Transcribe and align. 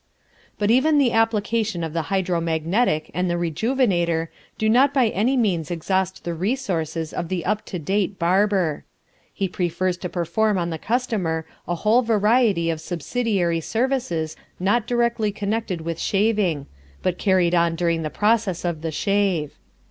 But 0.57 0.71
even 0.71 0.97
the 0.97 1.11
application 1.11 1.83
of 1.83 1.93
the 1.93 2.01
Hydro 2.09 2.41
magnetic 2.41 3.11
and 3.13 3.29
the 3.29 3.35
Rejuvenator 3.37 4.29
do 4.57 4.67
not 4.67 4.95
by 4.95 5.09
any 5.09 5.37
means 5.37 5.69
exhaust 5.69 6.23
the 6.23 6.33
resources 6.33 7.13
of 7.13 7.29
the 7.29 7.45
up 7.45 7.63
to 7.67 7.77
date 7.77 8.17
barber. 8.17 8.83
He 9.31 9.47
prefers 9.47 9.97
to 9.97 10.09
perform 10.09 10.57
on 10.57 10.71
the 10.71 10.79
customer 10.79 11.45
a 11.67 11.75
whole 11.75 12.01
variety 12.01 12.71
of 12.71 12.81
subsidiary 12.81 13.59
services 13.61 14.35
not 14.59 14.87
directly 14.87 15.31
connected 15.31 15.81
with 15.81 15.99
shaving, 15.99 16.65
but 17.03 17.19
carried 17.19 17.53
on 17.53 17.75
during 17.75 18.01
the 18.01 18.09
process 18.09 18.65
of 18.65 18.81
the 18.81 18.89
shave. 18.89 19.53